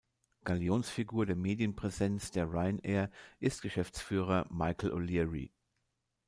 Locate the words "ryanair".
2.49-3.11